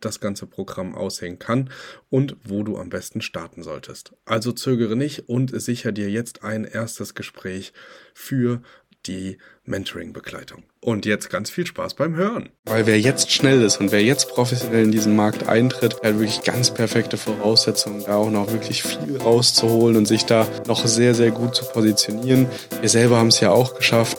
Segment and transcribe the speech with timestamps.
[0.00, 1.70] das ganze Programm aussehen kann
[2.10, 4.12] und wo du am besten starten solltest.
[4.24, 7.72] Also zögere nicht und sicher dir jetzt ein erstes Gespräch
[8.14, 8.62] für
[9.06, 10.64] die Mentoring-Begleitung.
[10.80, 12.50] Und jetzt ganz viel Spaß beim Hören.
[12.64, 16.42] Weil wer jetzt schnell ist und wer jetzt professionell in diesen Markt eintritt, hat wirklich
[16.42, 21.30] ganz perfekte Voraussetzungen, da auch noch wirklich viel rauszuholen und sich da noch sehr, sehr
[21.30, 22.46] gut zu positionieren.
[22.80, 24.18] Wir selber haben es ja auch geschafft.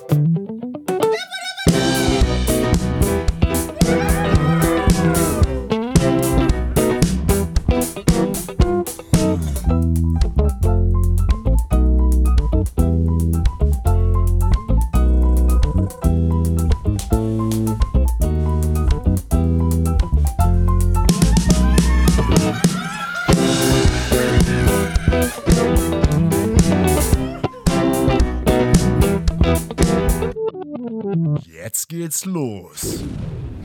[32.29, 32.99] Los.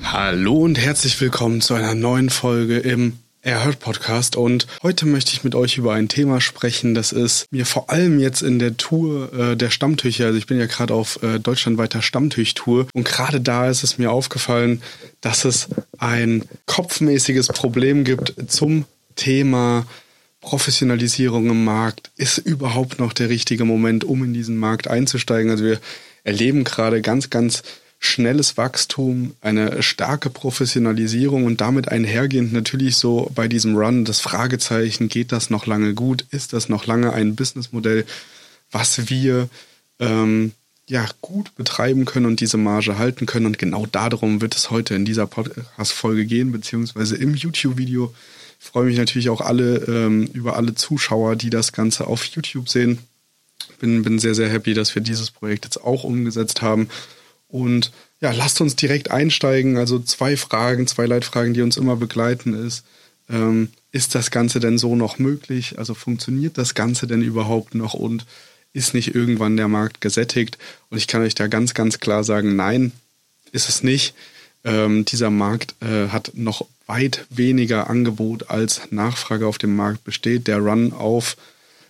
[0.02, 5.44] Hallo und herzlich willkommen zu einer neuen Folge im Erhört Podcast und heute möchte ich
[5.44, 9.30] mit euch über ein Thema sprechen, das ist mir vor allem jetzt in der Tour
[9.34, 13.68] äh, der Stammtücher, also ich bin ja gerade auf äh, deutschlandweiter Stammtüchtour und gerade da
[13.68, 14.80] ist es mir aufgefallen,
[15.20, 19.86] dass es ein kopfmäßiges Problem gibt zum Thema
[20.40, 22.12] Professionalisierung im Markt.
[22.16, 25.50] Ist überhaupt noch der richtige Moment, um in diesen Markt einzusteigen?
[25.50, 25.80] Also wir
[26.22, 27.62] erleben gerade ganz, ganz
[28.04, 35.08] schnelles Wachstum, eine starke Professionalisierung und damit einhergehend natürlich so bei diesem Run das Fragezeichen,
[35.08, 36.26] geht das noch lange gut?
[36.30, 38.04] Ist das noch lange ein Businessmodell,
[38.70, 39.48] was wir
[40.00, 40.52] ähm,
[40.86, 43.46] ja gut betreiben können und diese Marge halten können?
[43.46, 48.14] Und genau darum wird es heute in dieser Podcast-Folge gehen, beziehungsweise im YouTube-Video.
[48.60, 52.68] Ich freue mich natürlich auch alle ähm, über alle Zuschauer, die das Ganze auf YouTube
[52.68, 52.98] sehen.
[53.80, 56.88] Bin, bin sehr, sehr happy, dass wir dieses Projekt jetzt auch umgesetzt haben
[57.54, 59.76] und ja, lasst uns direkt einsteigen.
[59.76, 62.84] Also zwei Fragen, zwei Leitfragen, die uns immer begleiten, ist,
[63.30, 65.78] ähm, ist das Ganze denn so noch möglich?
[65.78, 68.26] Also funktioniert das Ganze denn überhaupt noch und
[68.72, 70.58] ist nicht irgendwann der Markt gesättigt?
[70.90, 72.90] Und ich kann euch da ganz, ganz klar sagen, nein,
[73.52, 74.16] ist es nicht.
[74.64, 80.48] Ähm, dieser Markt äh, hat noch weit weniger Angebot als Nachfrage auf dem Markt besteht.
[80.48, 81.36] Der Run auf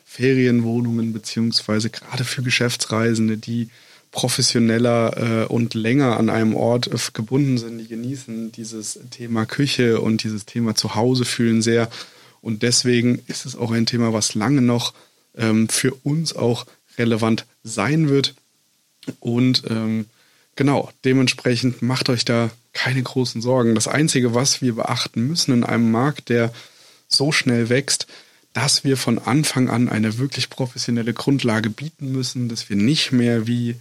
[0.04, 3.70] Ferienwohnungen beziehungsweise gerade für Geschäftsreisende, die
[4.14, 10.00] professioneller äh, und länger an einem Ort äh, gebunden sind, die genießen dieses Thema Küche
[10.00, 11.91] und dieses Thema Zuhause fühlen sehr.
[12.41, 14.94] Und deswegen ist es auch ein Thema, was lange noch
[15.36, 16.64] ähm, für uns auch
[16.97, 18.34] relevant sein wird.
[19.19, 20.06] Und ähm,
[20.54, 23.75] genau, dementsprechend macht euch da keine großen Sorgen.
[23.75, 26.52] Das Einzige, was wir beachten müssen in einem Markt, der
[27.08, 28.06] so schnell wächst,
[28.52, 33.48] dass wir von Anfang an eine wirklich professionelle Grundlage bieten müssen, dass wir nicht mehr
[33.48, 33.75] wie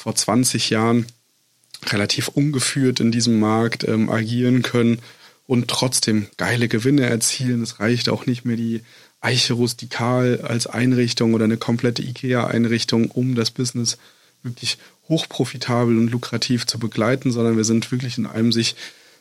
[0.00, 1.04] vor 20 Jahren
[1.86, 5.00] relativ ungeführt in diesem Markt ähm, agieren können
[5.46, 7.62] und trotzdem geile Gewinne erzielen.
[7.62, 8.80] Es reicht auch nicht mehr die
[9.20, 13.98] Eiche rustikal als Einrichtung oder eine komplette IKEA-Einrichtung, um das Business
[14.42, 14.78] wirklich
[15.10, 18.76] hochprofitabel und lukrativ zu begleiten, sondern wir sind wirklich in einem sich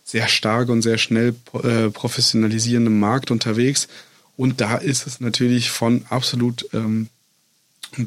[0.06, 3.90] sehr stark und sehr schnell äh, professionalisierenden Markt unterwegs.
[4.38, 7.10] Und da ist es natürlich von absolut ähm,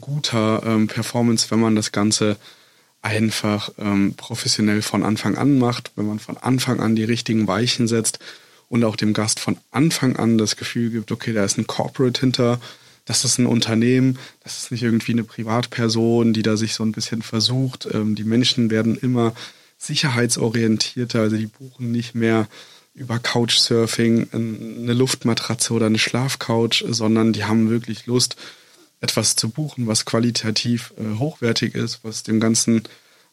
[0.00, 2.38] guter ähm, Performance, wenn man das Ganze
[3.02, 7.88] einfach ähm, professionell von Anfang an macht, wenn man von Anfang an die richtigen Weichen
[7.88, 8.20] setzt
[8.68, 12.20] und auch dem Gast von Anfang an das Gefühl gibt, okay, da ist ein Corporate
[12.20, 12.60] hinter,
[13.04, 16.92] das ist ein Unternehmen, das ist nicht irgendwie eine Privatperson, die da sich so ein
[16.92, 17.88] bisschen versucht.
[17.92, 19.34] Ähm, die Menschen werden immer
[19.78, 22.46] sicherheitsorientierter, also die buchen nicht mehr
[22.94, 28.36] über Couchsurfing eine Luftmatratze oder eine Schlafcouch, sondern die haben wirklich Lust,
[29.02, 32.84] etwas zu buchen, was qualitativ äh, hochwertig ist, was dem Ganzen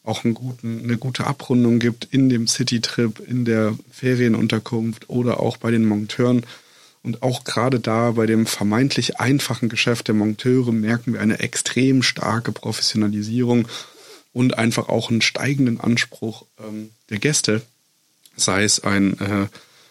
[0.02, 5.70] auch guten, eine gute Abrundung gibt in dem Citytrip, in der Ferienunterkunft oder auch bei
[5.70, 6.44] den Monteuren.
[7.02, 12.02] Und auch gerade da bei dem vermeintlich einfachen Geschäft der Monteure merken wir eine extrem
[12.02, 13.68] starke Professionalisierung
[14.32, 17.62] und einfach auch einen steigenden Anspruch ähm, der Gäste,
[18.36, 19.46] sei es ein äh,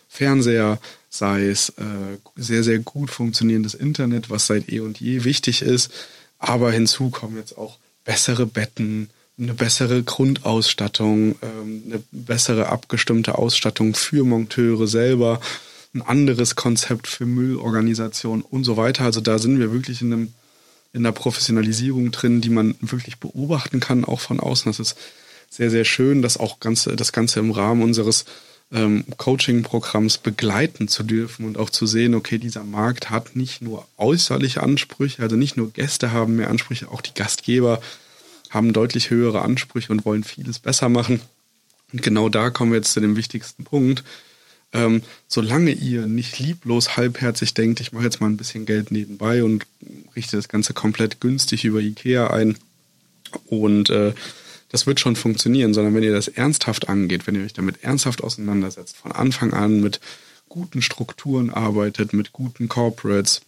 [0.07, 0.79] Fernseher,
[1.09, 5.91] sei es äh, sehr, sehr gut funktionierendes Internet, was seit eh und je wichtig ist.
[6.37, 13.95] Aber hinzu kommen jetzt auch bessere Betten, eine bessere Grundausstattung, ähm, eine bessere abgestimmte Ausstattung
[13.95, 15.41] für Monteure selber,
[15.93, 19.05] ein anderes Konzept für Müllorganisation und so weiter.
[19.05, 20.33] Also da sind wir wirklich in einem
[20.91, 24.71] in der Professionalisierung drin, die man wirklich beobachten kann, auch von außen.
[24.71, 24.97] Das ist
[25.49, 28.25] sehr, sehr schön, das auch ganze, das Ganze im Rahmen unseres
[28.71, 33.87] ähm, Coaching-Programms begleiten zu dürfen und auch zu sehen, okay, dieser Markt hat nicht nur
[33.97, 37.81] äußerliche Ansprüche, also nicht nur Gäste haben mehr Ansprüche, auch die Gastgeber
[38.49, 41.21] haben deutlich höhere Ansprüche und wollen vieles besser machen.
[41.91, 44.03] Und genau da kommen wir jetzt zu dem wichtigsten Punkt.
[44.71, 49.43] Ähm, solange ihr nicht lieblos halbherzig denkt, ich mache jetzt mal ein bisschen Geld nebenbei
[49.43, 49.65] und
[50.15, 52.55] richte das Ganze komplett günstig über Ikea ein
[53.47, 54.13] und äh,
[54.69, 58.23] das wird schon funktionieren, sondern wenn ihr das ernsthaft angeht, wenn ihr euch damit ernsthaft
[58.23, 59.99] auseinandersetzt, von Anfang an mit
[60.47, 63.41] guten Strukturen arbeitet, mit guten Corporates,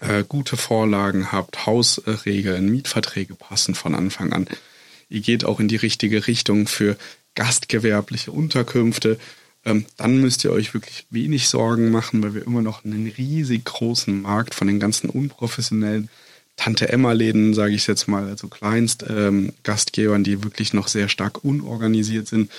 [0.00, 4.48] äh, gute Vorlagen habt, Hausregeln, Mietverträge passen von Anfang an.
[5.08, 6.96] Ihr geht auch in die richtige Richtung für
[7.34, 9.18] gastgewerbliche Unterkünfte.
[9.64, 13.64] Ähm, dann müsst ihr euch wirklich wenig Sorgen machen, weil wir immer noch einen riesig
[13.66, 16.08] großen Markt von den ganzen unprofessionellen
[16.60, 22.50] Tante-Emma-Läden, sage ich jetzt mal, also Kleinst-Gastgebern, ähm, die wirklich noch sehr stark unorganisiert sind,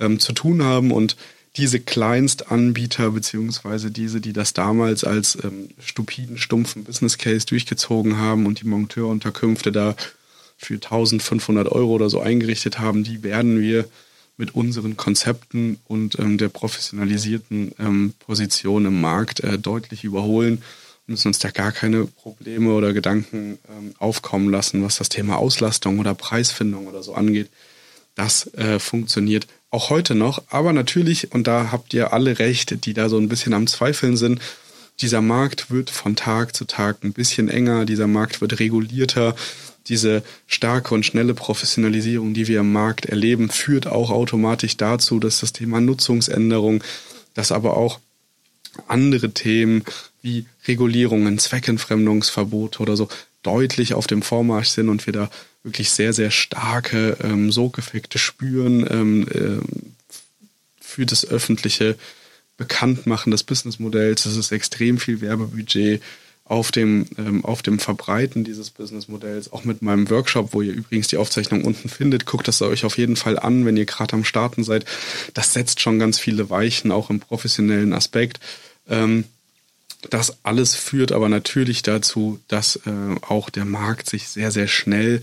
[0.00, 0.90] ähm, zu tun haben.
[0.90, 1.16] Und
[1.56, 8.46] diese Kleinstanbieter, beziehungsweise diese, die das damals als ähm, stupiden, stumpfen Business Case durchgezogen haben
[8.46, 9.94] und die Monteurunterkünfte da
[10.56, 13.84] für 1500 Euro oder so eingerichtet haben, die werden wir
[14.36, 20.60] mit unseren Konzepten und ähm, der professionalisierten ähm, Position im Markt äh, deutlich überholen
[21.06, 25.98] müssen uns da gar keine Probleme oder Gedanken ähm, aufkommen lassen, was das Thema Auslastung
[25.98, 27.50] oder Preisfindung oder so angeht.
[28.14, 30.42] Das äh, funktioniert auch heute noch.
[30.48, 34.16] Aber natürlich, und da habt ihr alle recht, die da so ein bisschen am Zweifeln
[34.16, 34.40] sind,
[35.00, 39.34] dieser Markt wird von Tag zu Tag ein bisschen enger, dieser Markt wird regulierter.
[39.88, 45.40] Diese starke und schnelle Professionalisierung, die wir im Markt erleben, führt auch automatisch dazu, dass
[45.40, 46.82] das Thema Nutzungsänderung,
[47.34, 47.98] dass aber auch
[48.86, 49.84] andere Themen
[50.24, 53.08] wie Regulierungen, Zweckentfremdungsverbote oder so
[53.42, 55.30] deutlich auf dem Vormarsch sind und wir da
[55.62, 59.84] wirklich sehr, sehr starke ähm, Sogeffekte spüren ähm, äh,
[60.80, 61.96] für das öffentliche
[62.56, 64.24] Bekanntmachen des Businessmodells.
[64.24, 66.02] Es ist extrem viel Werbebudget
[66.46, 71.08] auf dem, ähm, auf dem Verbreiten dieses Businessmodells, auch mit meinem Workshop, wo ihr übrigens
[71.08, 72.24] die Aufzeichnung unten findet.
[72.24, 74.86] Guckt das euch auf jeden Fall an, wenn ihr gerade am Starten seid.
[75.34, 78.40] Das setzt schon ganz viele Weichen, auch im professionellen Aspekt.
[78.88, 79.24] Ähm,
[80.10, 82.90] das alles führt aber natürlich dazu, dass äh,
[83.22, 85.22] auch der Markt sich sehr, sehr schnell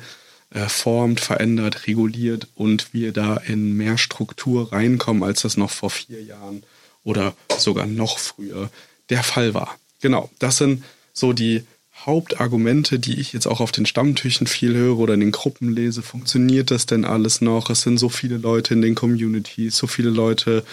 [0.52, 5.90] äh, formt, verändert, reguliert und wir da in mehr Struktur reinkommen, als das noch vor
[5.90, 6.64] vier Jahren
[7.04, 8.70] oder sogar noch früher
[9.10, 9.78] der Fall war.
[10.02, 10.84] Genau, das sind
[11.14, 11.64] so die
[12.06, 16.02] Hauptargumente, die ich jetzt auch auf den Stammtischen viel höre oder in den Gruppen lese.
[16.02, 17.70] Funktioniert das denn alles noch?
[17.70, 20.64] Es sind so viele Leute in den Communities, so viele Leute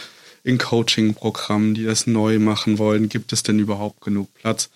[0.48, 3.10] in Coaching-Programmen, die das neu machen wollen.
[3.10, 4.70] Gibt es denn überhaupt genug Platz?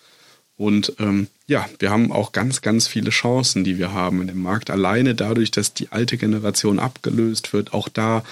[0.58, 4.42] Und ähm, ja, wir haben auch ganz, ganz viele Chancen, die wir haben in dem
[4.42, 4.68] Markt.
[4.68, 8.22] Alleine dadurch, dass die alte Generation abgelöst wird, auch da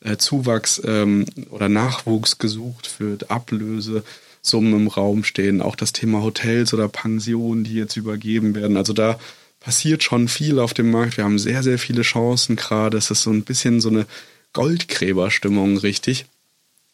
[0.00, 4.04] äh, Zuwachs ähm, oder Nachwuchs gesucht wird, Ablöse.
[4.42, 8.78] Summen im Raum stehen, auch das Thema Hotels oder Pensionen, die jetzt übergeben werden.
[8.78, 9.20] Also da
[9.60, 11.18] passiert schon viel auf dem Markt.
[11.18, 12.96] Wir haben sehr, sehr viele Chancen gerade.
[12.96, 14.06] Es ist so ein bisschen so eine
[14.54, 16.24] Goldgräberstimmung, richtig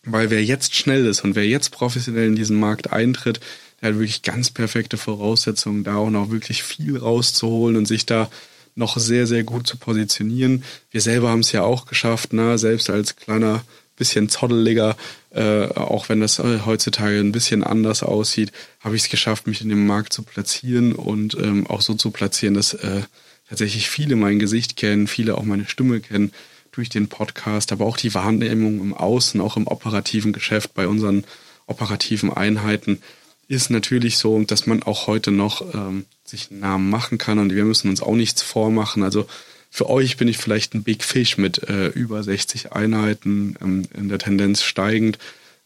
[0.07, 3.41] weil wer jetzt schnell ist und wer jetzt professionell in diesen Markt eintritt,
[3.81, 8.31] der hat wirklich ganz perfekte Voraussetzungen, da auch noch wirklich viel rauszuholen und sich da
[8.75, 10.63] noch sehr, sehr gut zu positionieren.
[10.91, 12.57] Wir selber haben es ja auch geschafft, ne?
[12.59, 13.65] selbst als kleiner,
[13.97, 14.95] bisschen zotteliger,
[15.31, 19.63] äh, auch wenn das äh, heutzutage ein bisschen anders aussieht, habe ich es geschafft, mich
[19.63, 23.03] in dem Markt zu platzieren und ähm, auch so zu platzieren, dass äh,
[23.49, 26.33] tatsächlich viele mein Gesicht kennen, viele auch meine Stimme kennen
[26.77, 31.25] durch den Podcast, aber auch die Wahrnehmung im Außen, auch im operativen Geschäft bei unseren
[31.67, 33.01] operativen Einheiten
[33.49, 37.55] ist natürlich so, dass man auch heute noch ähm, sich einen Namen machen kann und
[37.55, 39.03] wir müssen uns auch nichts vormachen.
[39.03, 39.27] Also
[39.71, 44.09] für euch bin ich vielleicht ein Big Fish mit äh, über 60 Einheiten ähm, in
[44.09, 45.19] der Tendenz steigend.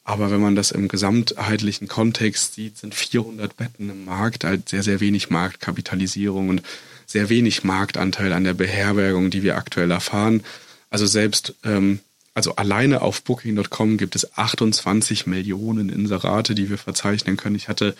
[0.04, 4.82] Aber wenn man das im gesamtheitlichen Kontext sieht, sind 400 Betten im Markt halt sehr,
[4.82, 6.62] sehr wenig Marktkapitalisierung und
[7.06, 10.42] sehr wenig Marktanteil an der Beherbergung, die wir aktuell erfahren.
[10.90, 12.00] Also selbst, ähm,
[12.34, 17.56] also alleine auf Booking.com gibt es 28 Millionen Inserate, die wir verzeichnen können.
[17.56, 17.94] Ich hatte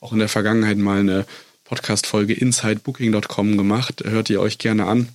[0.00, 1.26] auch in der Vergangenheit mal eine
[1.64, 4.02] Podcast-Folge Inside Booking.com gemacht.
[4.04, 5.08] Hört ihr euch gerne an.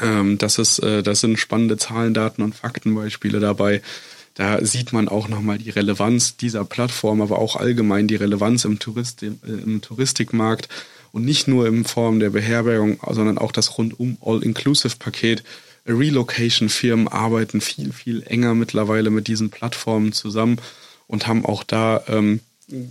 [0.00, 3.82] Ähm, das ist, äh, das sind spannende Zahlen, Daten und Faktenbeispiele dabei.
[4.34, 8.78] Da sieht man auch nochmal die Relevanz dieser Plattform, aber auch allgemein die Relevanz im,
[8.78, 10.68] Tourist, äh, im Touristikmarkt
[11.10, 15.42] und nicht nur in Form der Beherbergung, sondern auch das rundum All-Inclusive-Paket
[15.86, 20.58] Relocation-Firmen arbeiten viel, viel enger mittlerweile mit diesen Plattformen zusammen
[21.06, 22.40] und haben auch da ähm,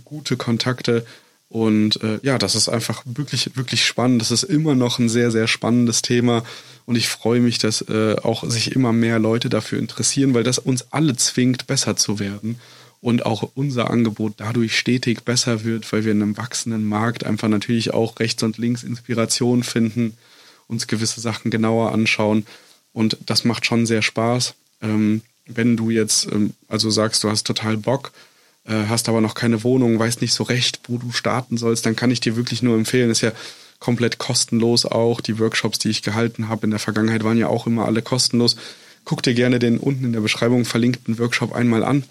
[0.04, 1.06] gute Kontakte.
[1.48, 4.22] Und äh, ja, das ist einfach wirklich, wirklich spannend.
[4.22, 6.44] Das ist immer noch ein sehr, sehr spannendes Thema.
[6.86, 10.58] Und ich freue mich, dass äh, auch sich immer mehr Leute dafür interessieren, weil das
[10.58, 12.58] uns alle zwingt, besser zu werden.
[13.00, 17.48] Und auch unser Angebot dadurch stetig besser wird, weil wir in einem wachsenden Markt einfach
[17.48, 20.16] natürlich auch rechts und links Inspiration finden,
[20.68, 22.46] uns gewisse Sachen genauer anschauen.
[22.92, 24.54] Und das macht schon sehr Spaß.
[24.82, 28.12] Ähm, wenn du jetzt ähm, also sagst, du hast total Bock,
[28.64, 31.96] äh, hast aber noch keine Wohnung, weißt nicht so recht, wo du starten sollst, dann
[31.96, 33.10] kann ich dir wirklich nur empfehlen.
[33.10, 33.32] Ist ja
[33.80, 35.20] komplett kostenlos auch.
[35.20, 38.56] Die Workshops, die ich gehalten habe in der Vergangenheit, waren ja auch immer alle kostenlos.
[39.04, 42.04] Guck dir gerne den unten in der Beschreibung verlinkten Workshop einmal an.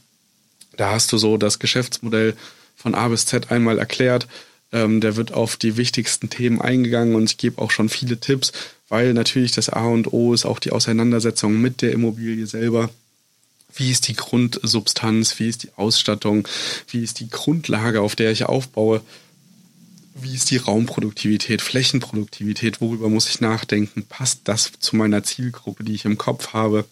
[0.75, 2.35] Da hast du so das Geschäftsmodell
[2.75, 4.27] von A bis Z einmal erklärt.
[4.73, 8.51] Ähm, der wird auf die wichtigsten Themen eingegangen und ich gebe auch schon viele Tipps,
[8.91, 12.89] weil natürlich das A und O ist auch die Auseinandersetzung mit der Immobilie selber.
[13.73, 16.45] Wie ist die Grundsubstanz, wie ist die Ausstattung,
[16.89, 18.99] wie ist die Grundlage, auf der ich aufbaue,
[20.13, 25.95] wie ist die Raumproduktivität, Flächenproduktivität, worüber muss ich nachdenken, passt das zu meiner Zielgruppe, die
[25.95, 26.83] ich im Kopf habe,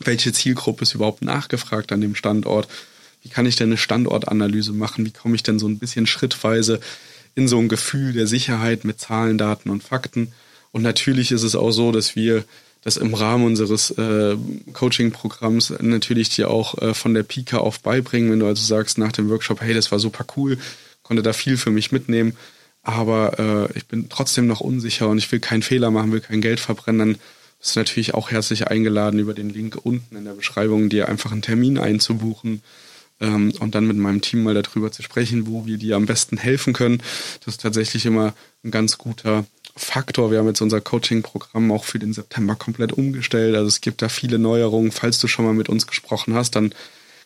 [0.00, 2.68] welche Zielgruppe ist überhaupt nachgefragt an dem Standort,
[3.22, 6.78] wie kann ich denn eine Standortanalyse machen, wie komme ich denn so ein bisschen schrittweise
[7.34, 10.34] in so ein Gefühl der Sicherheit mit Zahlen, Daten und Fakten.
[10.72, 12.44] Und natürlich ist es auch so, dass wir
[12.82, 14.36] das im Rahmen unseres äh,
[14.72, 19.12] Coaching-Programms natürlich dir auch äh, von der Pika auf beibringen, wenn du also sagst nach
[19.12, 20.58] dem Workshop, hey, das war super cool,
[21.02, 22.36] konnte da viel für mich mitnehmen,
[22.82, 26.40] aber äh, ich bin trotzdem noch unsicher und ich will keinen Fehler machen, will kein
[26.40, 27.18] Geld verbrennen, dann
[27.60, 31.30] bist du natürlich auch herzlich eingeladen, über den Link unten in der Beschreibung dir einfach
[31.30, 32.62] einen Termin einzubuchen
[33.20, 36.36] ähm, und dann mit meinem Team mal darüber zu sprechen, wo wir dir am besten
[36.36, 37.00] helfen können.
[37.44, 39.44] Das ist tatsächlich immer ein ganz guter
[39.76, 40.30] Faktor.
[40.30, 43.54] Wir haben jetzt unser Coaching-Programm auch für den September komplett umgestellt.
[43.54, 44.92] Also es gibt da viele Neuerungen.
[44.92, 46.74] Falls du schon mal mit uns gesprochen hast, dann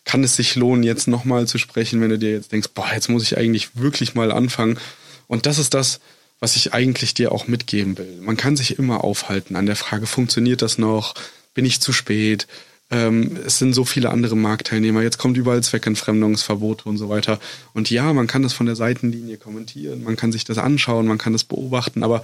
[0.05, 3.09] kann es sich lohnen, jetzt nochmal zu sprechen, wenn du dir jetzt denkst, boah, jetzt
[3.09, 4.79] muss ich eigentlich wirklich mal anfangen.
[5.27, 6.01] Und das ist das,
[6.39, 8.21] was ich eigentlich dir auch mitgeben will.
[8.21, 11.15] Man kann sich immer aufhalten an der Frage, funktioniert das noch?
[11.55, 12.47] Bin ich zu spät?
[12.91, 15.03] Ähm, es sind so viele andere Marktteilnehmer.
[15.03, 17.41] Jetzt kommt überall Zweckentfremdungsverbote und so weiter.
[17.75, 21.19] Und ja, man kann das von der Seitenlinie kommentieren, man kann sich das anschauen, man
[21.19, 22.23] kann das beobachten, aber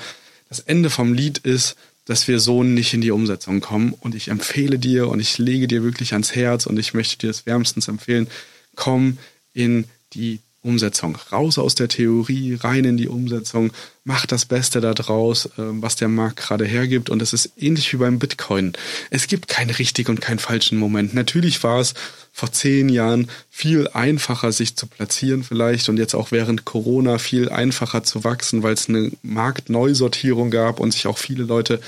[0.48, 3.94] das Ende vom Lied ist, dass wir so nicht in die Umsetzung kommen.
[3.98, 7.28] Und ich empfehle dir und ich lege dir wirklich ans Herz und ich möchte dir
[7.28, 8.28] das wärmstens empfehlen,
[8.74, 9.18] komm
[9.54, 11.18] in die Umsetzung.
[11.32, 13.72] Raus aus der Theorie, rein in die Umsetzung,
[14.04, 17.10] mach das Beste da draus, ähm, was der Markt gerade hergibt.
[17.10, 18.72] Und das ist ähnlich wie beim Bitcoin.
[19.10, 21.14] Es gibt keinen richtigen und keinen falschen Moment.
[21.14, 21.94] Natürlich war es
[22.32, 27.48] vor zehn Jahren viel einfacher, sich zu platzieren vielleicht und jetzt auch während Corona viel
[27.48, 31.80] einfacher zu wachsen, weil es eine Marktneusortierung gab und sich auch viele Leute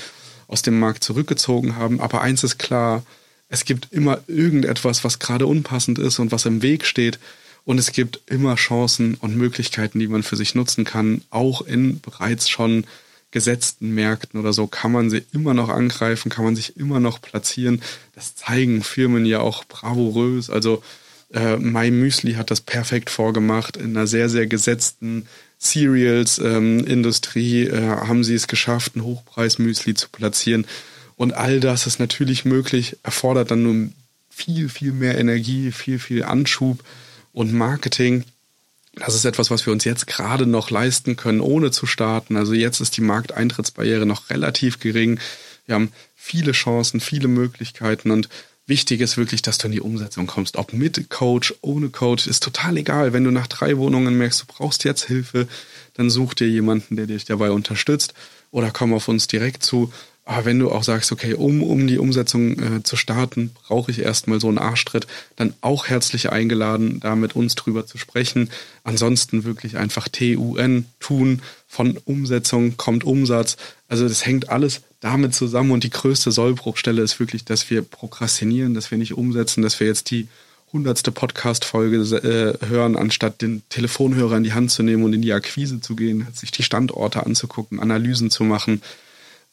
[0.47, 2.01] aus dem Markt zurückgezogen haben.
[2.01, 3.03] Aber eins ist klar,
[3.47, 7.19] es gibt immer irgendetwas, was gerade unpassend ist und was im Weg steht.
[7.65, 11.21] Und es gibt immer Chancen und Möglichkeiten, die man für sich nutzen kann.
[11.31, 12.85] Auch in bereits schon
[13.31, 17.19] gesetzten Märkten oder so kann man sie immer noch angreifen, kann man sich immer noch
[17.19, 17.81] platzieren.
[18.13, 20.49] Das zeigen Firmen ja auch bravourös.
[20.49, 20.83] Also
[21.33, 23.77] äh, My Müsli hat das perfekt vorgemacht.
[23.77, 25.27] In einer sehr, sehr gesetzten
[25.59, 30.65] Cereals-Industrie ähm, äh, haben sie es geschafft, ein Hochpreis-Müsli zu platzieren.
[31.15, 33.93] Und all das ist natürlich möglich, erfordert dann nun
[34.29, 36.83] viel, viel mehr Energie, viel, viel Anschub
[37.35, 38.23] und Marketing.
[38.95, 42.37] Das ist etwas, was wir uns jetzt gerade noch leisten können, ohne zu starten.
[42.37, 45.19] Also jetzt ist die Markteintrittsbarriere noch relativ gering.
[45.65, 48.29] Wir haben viele Chancen, viele Möglichkeiten und
[48.67, 50.55] wichtig ist wirklich, dass du in die Umsetzung kommst.
[50.55, 53.11] Ob mit Coach, ohne Coach, ist total egal.
[53.11, 55.47] Wenn du nach drei Wohnungen merkst, du brauchst jetzt Hilfe,
[55.95, 58.13] dann such dir jemanden, der dich dabei unterstützt
[58.49, 59.91] oder komm auf uns direkt zu.
[60.27, 63.99] Aber wenn du auch sagst, okay, um, um die Umsetzung äh, zu starten, brauche ich
[63.99, 65.05] erstmal so einen Arschtritt,
[65.35, 68.49] dann auch herzlich eingeladen, da mit uns drüber zu sprechen.
[68.83, 71.43] Ansonsten wirklich einfach TUN tun.
[71.67, 73.55] Von Umsetzung kommt Umsatz.
[73.87, 78.73] Also das hängt alles damit zusammen und die größte Sollbruchstelle ist wirklich, dass wir prokrastinieren,
[78.73, 80.27] dass wir nicht umsetzen, dass wir jetzt die
[80.73, 85.33] hundertste Podcast-Folge äh, hören, anstatt den Telefonhörer in die Hand zu nehmen und in die
[85.33, 88.81] Akquise zu gehen, sich die Standorte anzugucken, Analysen zu machen.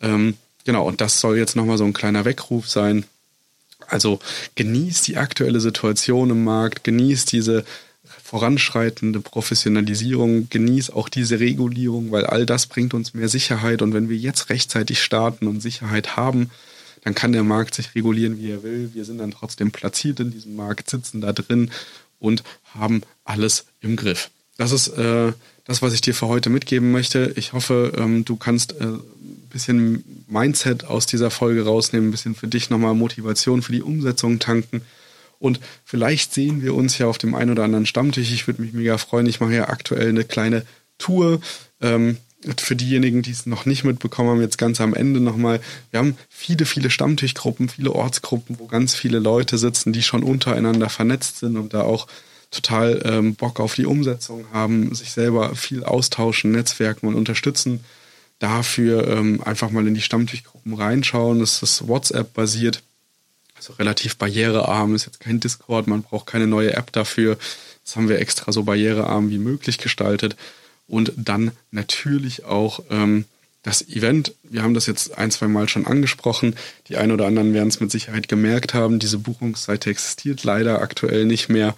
[0.01, 3.05] Ähm, Genau, und das soll jetzt nochmal so ein kleiner Weckruf sein.
[3.89, 4.21] Also
[4.55, 7.65] genießt die aktuelle Situation im Markt, genießt diese
[8.23, 13.83] voranschreitende Professionalisierung, genießt auch diese Regulierung, weil all das bringt uns mehr Sicherheit.
[13.83, 16.51] Und wenn wir jetzt rechtzeitig starten und Sicherheit haben,
[17.05, 18.91] dann kann der Markt sich regulieren, wie er will.
[18.95, 21.71] Wir sind dann trotzdem platziert in diesem Markt, sitzen da drin
[22.21, 24.31] und haben alles im Griff.
[24.57, 25.33] Das ist äh,
[25.65, 27.33] das, was ich dir für heute mitgeben möchte.
[27.37, 28.87] Ich hoffe, ähm, du kannst äh,
[29.53, 34.39] bisschen Mindset aus dieser Folge rausnehmen, ein bisschen für dich nochmal Motivation für die Umsetzung
[34.39, 34.83] tanken
[35.39, 38.33] Und vielleicht sehen wir uns ja auf dem einen oder anderen Stammtisch.
[38.33, 39.27] Ich würde mich mega freuen.
[39.27, 40.65] Ich mache ja aktuell eine kleine
[40.99, 41.41] Tour.
[41.81, 42.17] Ähm,
[42.59, 46.17] für diejenigen, die es noch nicht mitbekommen haben, jetzt ganz am Ende nochmal, wir haben
[46.29, 51.57] viele, viele Stammtischgruppen, viele Ortsgruppen, wo ganz viele Leute sitzen, die schon untereinander vernetzt sind
[51.57, 52.09] und da auch
[52.51, 57.81] total ähm, Bock auf die Umsetzung haben, sich selber viel austauschen, netzwerken und unterstützen.
[58.43, 61.39] Dafür ähm, einfach mal in die Stammtischgruppen reinschauen.
[61.39, 62.83] Das ist WhatsApp-basiert,
[63.55, 67.39] also relativ barrierearm, ist jetzt kein Discord, man braucht keine neue App dafür.
[67.85, 70.35] Das haben wir extra so barrierearm wie möglich gestaltet
[70.89, 73.27] und dann natürlich auch ähm,
[73.63, 74.35] das Event.
[74.43, 76.57] Wir haben das jetzt ein, zwei Mal schon angesprochen.
[76.89, 78.99] Die einen oder anderen werden es mit Sicherheit gemerkt haben.
[78.99, 81.77] Diese Buchungsseite existiert leider aktuell nicht mehr,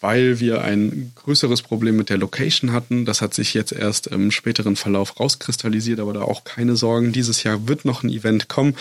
[0.00, 3.04] weil wir ein größeres Problem mit der Location hatten.
[3.04, 7.12] Das hat sich jetzt erst im späteren Verlauf rauskristallisiert, aber da auch keine Sorgen.
[7.12, 8.76] Dieses Jahr wird noch ein Event kommen.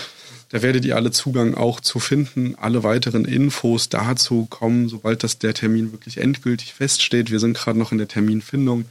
[0.50, 2.56] Da werdet ihr alle Zugang auch zu finden.
[2.56, 7.32] Alle weiteren Infos dazu kommen, sobald das der Termin wirklich endgültig feststeht.
[7.32, 8.86] Wir sind gerade noch in der Terminfindung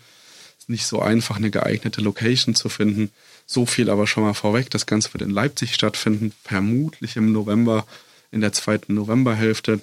[0.68, 3.10] nicht so einfach, eine geeignete Location zu finden.
[3.46, 4.70] So viel aber schon mal vorweg.
[4.70, 7.86] Das Ganze wird in Leipzig stattfinden, vermutlich im November,
[8.30, 9.80] in der zweiten Novemberhälfte.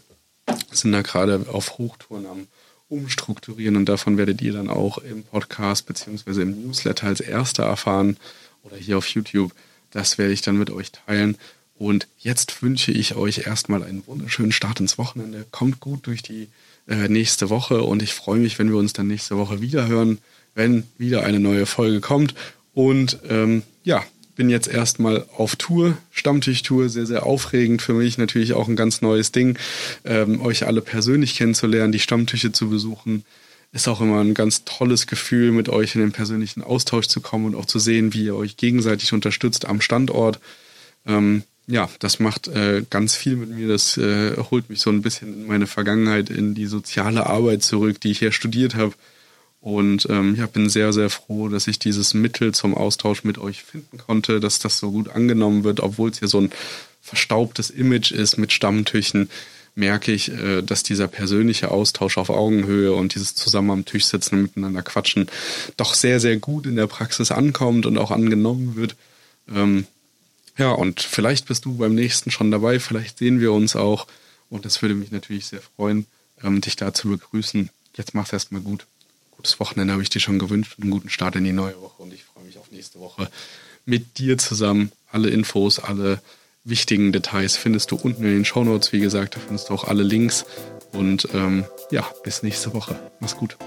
[0.72, 2.48] Sind da gerade auf Hochtouren am
[2.90, 8.18] Umstrukturieren und davon werdet ihr dann auch im Podcast beziehungsweise im Newsletter als Erster erfahren
[8.64, 9.54] oder hier auf YouTube.
[9.92, 11.38] Das werde ich dann mit euch teilen.
[11.78, 15.46] Und jetzt wünsche ich euch erstmal einen wunderschönen Start ins Wochenende.
[15.52, 16.50] Kommt gut durch die
[16.88, 20.20] äh, nächste Woche und ich freue mich, wenn wir uns dann nächste Woche wieder hören
[20.56, 22.36] wenn wieder eine neue Folge kommt.
[22.74, 24.04] Und ähm, ja,
[24.42, 29.04] bin jetzt erstmal auf Tour, Stammtischtour, sehr, sehr aufregend für mich, natürlich auch ein ganz
[29.04, 29.56] neues Ding,
[30.04, 33.24] ähm, euch alle persönlich kennenzulernen, die Stammtische zu besuchen.
[33.72, 37.46] Ist auch immer ein ganz tolles Gefühl, mit euch in den persönlichen Austausch zu kommen
[37.46, 40.40] und auch zu sehen, wie ihr euch gegenseitig unterstützt am Standort.
[41.06, 43.68] Ähm, ja, das macht äh, ganz viel mit mir.
[43.68, 48.02] Das äh, holt mich so ein bisschen in meine Vergangenheit, in die soziale Arbeit zurück,
[48.02, 48.96] die ich hier studiert habe.
[49.62, 53.64] Und ähm, ja, bin sehr, sehr froh, dass ich dieses Mittel zum Austausch mit euch
[53.64, 56.52] finden konnte, dass das so gut angenommen wird, obwohl es hier so ein
[57.00, 59.30] verstaubtes Image ist mit Stammtüchen,
[59.76, 64.36] merke ich, äh, dass dieser persönliche Austausch auf Augenhöhe und dieses zusammen am Tisch sitzen
[64.36, 65.28] und miteinander quatschen
[65.78, 68.96] doch sehr, sehr gut in der Praxis ankommt und auch angenommen wird.
[69.48, 69.86] Ähm,
[70.58, 74.08] ja, und vielleicht bist du beim nächsten schon dabei, vielleicht sehen wir uns auch.
[74.50, 76.08] Und das würde mich natürlich sehr freuen,
[76.44, 77.70] ähm, dich da zu begrüßen.
[77.96, 78.86] Jetzt mach's erstmal gut
[79.42, 82.14] gutes Wochenende habe ich dir schon gewünscht, einen guten Start in die neue Woche und
[82.14, 83.28] ich freue mich auf nächste Woche
[83.86, 84.92] mit dir zusammen.
[85.12, 86.22] Alle Infos, alle
[86.64, 88.94] wichtigen Details findest du unten in den Show Notes.
[88.94, 90.46] Wie gesagt, da findest du auch alle Links.
[90.92, 93.00] Und ähm, ja, bis nächste Woche.
[93.20, 93.58] Mach's gut.